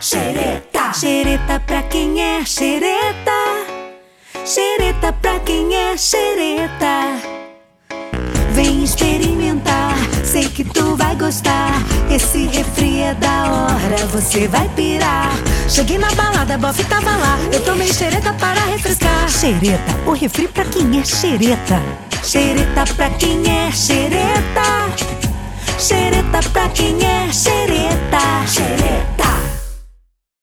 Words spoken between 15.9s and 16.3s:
na